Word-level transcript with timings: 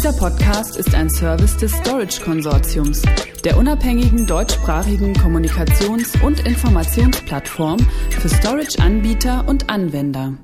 Dieser 0.00 0.14
Podcast 0.14 0.78
ist 0.78 0.94
ein 0.94 1.10
Service 1.10 1.58
des 1.58 1.72
Storage 1.72 2.22
Konsortiums, 2.22 3.02
der 3.44 3.58
unabhängigen 3.58 4.26
deutschsprachigen 4.26 5.12
Kommunikations- 5.12 6.18
und 6.22 6.40
Informationsplattform 6.40 7.78
für 8.08 8.30
Storage-Anbieter 8.30 9.46
und 9.46 9.68
Anwender. 9.68 10.38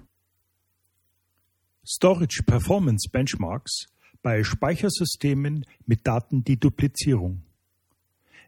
Storage 1.86 2.42
Performance 2.42 3.08
Benchmarks 3.10 3.86
bei 4.20 4.44
Speichersystemen 4.44 5.64
mit 5.86 6.06
Datendeduplizierung. 6.06 7.40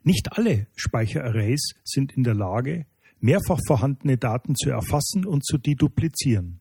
Nicht 0.02 0.36
alle 0.36 0.66
Speicherarrays 0.76 1.70
sind 1.84 2.12
in 2.18 2.22
der 2.22 2.34
Lage, 2.34 2.84
mehrfach 3.18 3.60
vorhandene 3.66 4.18
Daten 4.18 4.56
zu 4.56 4.68
erfassen 4.68 5.24
und 5.24 5.46
zu 5.46 5.56
deduplizieren. 5.56 6.60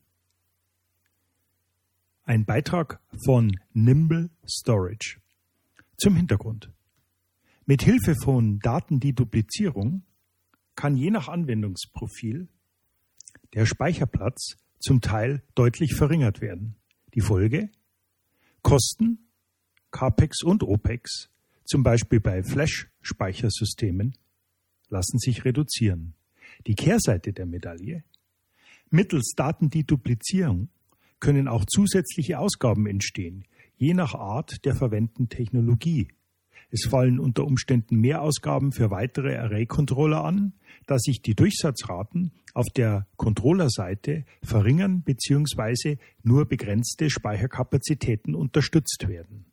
Ein 2.29 2.43
Beitrag 2.43 2.99
von 3.23 3.57
Nimble 3.71 4.29
Storage. 4.45 5.21
Zum 5.97 6.17
Hintergrund. 6.17 6.73
Mit 7.65 7.83
Hilfe 7.83 8.15
von 8.21 8.59
Datendeduplizierung 8.59 10.03
kann 10.75 10.97
je 10.97 11.09
nach 11.09 11.29
Anwendungsprofil 11.29 12.49
der 13.53 13.65
Speicherplatz 13.65 14.57
zum 14.77 14.99
Teil 14.99 15.41
deutlich 15.55 15.95
verringert 15.95 16.41
werden. 16.41 16.75
Die 17.13 17.21
Folge? 17.21 17.71
Kosten, 18.61 19.29
CAPEX 19.91 20.43
und 20.43 20.63
OPEX, 20.63 21.29
zum 21.63 21.81
Beispiel 21.81 22.19
bei 22.19 22.43
Flash-Speichersystemen, 22.43 24.17
lassen 24.89 25.17
sich 25.19 25.45
reduzieren. 25.45 26.13
Die 26.67 26.75
Kehrseite 26.75 27.31
der 27.31 27.45
Medaille? 27.45 28.03
Mittels 28.89 29.31
Datendeduplizierung 29.37 30.67
können 31.19 31.47
auch 31.47 31.65
zusätzliche 31.65 32.39
Ausgaben 32.39 32.87
entstehen, 32.87 33.45
je 33.75 33.93
nach 33.93 34.13
Art 34.13 34.65
der 34.65 34.75
verwendeten 34.75 35.29
Technologie. 35.29 36.09
Es 36.69 36.85
fallen 36.85 37.19
unter 37.19 37.45
Umständen 37.45 37.97
Mehrausgaben 37.97 38.71
für 38.73 38.91
weitere 38.91 39.37
Array-Controller 39.37 40.23
an, 40.23 40.53
da 40.85 40.99
sich 40.99 41.21
die 41.21 41.33
Durchsatzraten 41.33 42.31
auf 42.53 42.65
der 42.75 43.07
Controllerseite 43.15 44.25
verringern 44.43 45.01
bzw. 45.01 45.97
nur 46.23 46.45
begrenzte 46.45 47.09
Speicherkapazitäten 47.09 48.35
unterstützt 48.35 49.07
werden. 49.07 49.45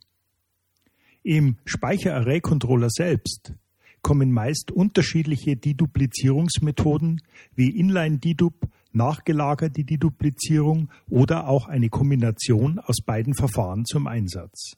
Im 1.22 1.56
Speicher-Array-Controller 1.64 2.90
selbst 2.90 3.54
kommen 4.02 4.32
meist 4.32 4.70
unterschiedliche 4.70 5.56
Deduplizierungsmethoden 5.56 7.22
wie 7.54 7.70
Inline-Dedup, 7.70 8.68
nachgelagerte 8.94 9.84
Deduplizierung 9.84 10.90
oder 11.08 11.48
auch 11.48 11.66
eine 11.66 11.88
Kombination 11.88 12.78
aus 12.78 12.98
beiden 13.04 13.34
Verfahren 13.34 13.84
zum 13.84 14.06
Einsatz. 14.06 14.76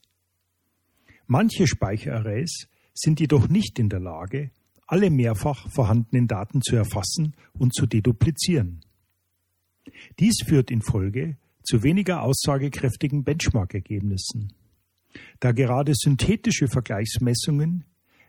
Manche 1.26 1.66
Speicherarrays 1.66 2.68
sind 2.94 3.20
jedoch 3.20 3.48
nicht 3.48 3.78
in 3.78 3.88
der 3.88 4.00
Lage, 4.00 4.50
alle 4.86 5.10
mehrfach 5.10 5.68
vorhandenen 5.70 6.28
Daten 6.28 6.62
zu 6.62 6.76
erfassen 6.76 7.34
und 7.52 7.74
zu 7.74 7.86
deduplizieren. 7.86 8.80
Dies 10.18 10.36
führt 10.46 10.70
in 10.70 10.82
Folge 10.82 11.36
zu 11.62 11.82
weniger 11.82 12.22
aussagekräftigen 12.22 13.24
Benchmark-Ergebnissen, 13.24 14.52
da 15.40 15.52
gerade 15.52 15.92
synthetische 15.94 16.68
Vergleichsmessungen 16.68 17.84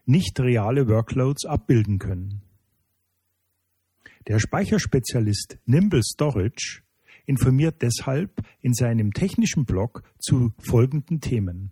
nicht 0.05 0.39
reale 0.39 0.87
Workloads 0.87 1.45
abbilden 1.45 1.99
können. 1.99 2.41
Der 4.27 4.39
Speicherspezialist 4.39 5.57
Nimble 5.65 6.03
Storage 6.03 6.81
informiert 7.25 7.81
deshalb 7.81 8.41
in 8.59 8.73
seinem 8.73 9.13
technischen 9.13 9.63
Blog 9.63 10.03
zu 10.19 10.53
folgenden 10.59 11.21
Themen. 11.21 11.71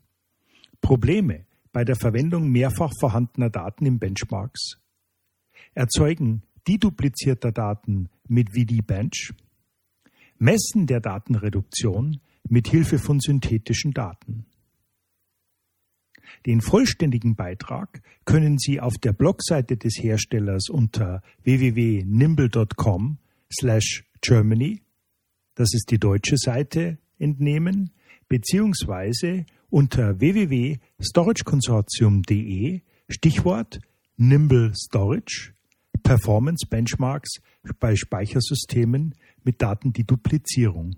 Probleme 0.80 1.46
bei 1.74 1.84
der 1.84 1.98
Verwendung 1.98 2.50
mehrfach 2.50 2.94
vorhandener 2.98 3.50
Daten 3.50 3.86
in 3.86 4.00
Benchmarks, 4.00 4.78
Erzeugen 5.74 6.44
deduplizierter 6.66 7.52
Daten 7.52 8.08
mit 8.26 8.52
VD-Bench, 8.52 9.34
Messen 10.38 10.88
der 10.88 11.02
Datenreduktion 11.02 12.22
mit 12.48 12.70
Hilfe 12.70 13.00
von 13.00 13.20
synthetischen 13.20 13.92
Daten. 13.92 14.46
Den 16.46 16.62
vollständigen 16.62 17.36
Beitrag 17.36 18.02
können 18.26 18.60
Sie 18.60 18.80
auf 18.80 18.98
der 18.98 19.14
Blogseite 19.14 19.78
des 19.78 19.98
Herstellers 20.02 20.70
unter 20.70 21.22
www.nimble.com 21.44 23.18
slash 23.52 24.04
Germany, 24.22 24.82
das 25.56 25.74
ist 25.74 25.90
die 25.92 26.00
deutsche 26.00 26.38
Seite, 26.38 26.98
entnehmen, 27.18 27.92
beziehungsweise 28.28 29.46
unter 29.70 30.20
www.storageconsortium.de 30.20 32.82
Stichwort 33.10 33.80
Nimble 34.18 34.74
Storage 34.76 35.54
Performance 36.04 36.68
Benchmarks 36.68 37.40
bei 37.80 37.96
Speichersystemen 37.96 39.16
mit 39.44 39.62
Datendeduplizierung. 39.62 40.98